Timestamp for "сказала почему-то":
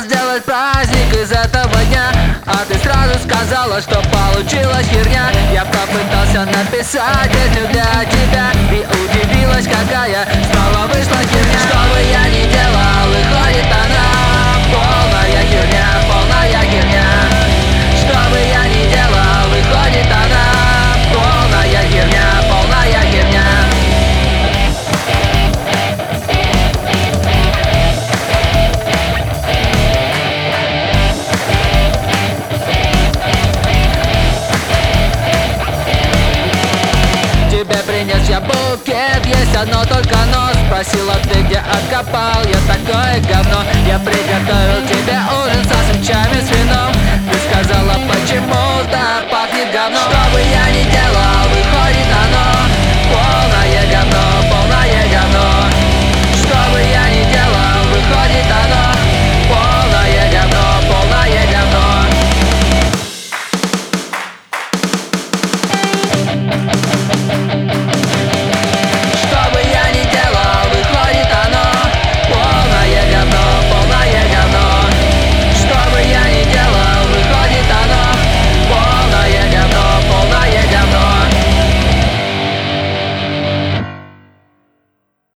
47.48-49.00